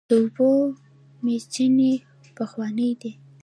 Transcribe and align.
د 0.09 0.11
اوبو 0.21 0.51
میچنې 1.23 1.93
پخوانۍ 2.35 2.91
دي. 3.01 3.11